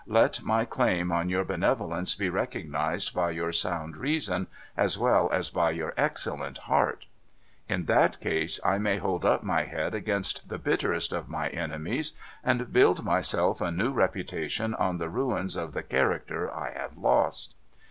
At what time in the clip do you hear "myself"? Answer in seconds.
13.05-13.61